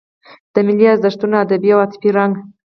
د 0.53 0.55
ملي 0.67 0.85
ارزښتونو 0.93 1.35
ادبي 1.45 1.69
او 1.73 1.79
عاطفي 1.83 2.09
رنګ. 2.17 2.33